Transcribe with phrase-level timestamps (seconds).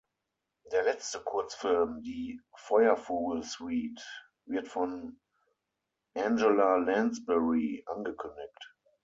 [0.71, 4.01] Der letzte Kurzfilm, die "Feuervogel-Suite",
[4.47, 5.21] wird von
[6.15, 8.73] Angela Lansbury angekündigt.